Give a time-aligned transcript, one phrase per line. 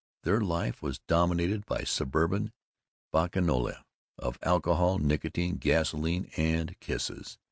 [0.23, 2.53] Their life was dominated by suburban
[3.11, 3.85] bacchanalia
[4.17, 7.37] of alcohol, nicotine, gasoline, and kisses.